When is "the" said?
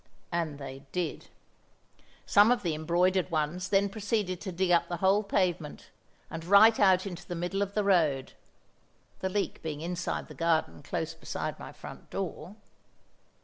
2.63-2.73, 4.87-4.97, 7.27-7.35, 7.75-7.83, 9.19-9.29, 10.27-10.33